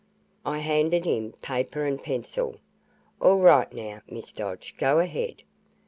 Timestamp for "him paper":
1.05-1.85